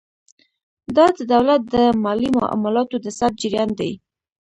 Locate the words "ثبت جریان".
3.17-3.69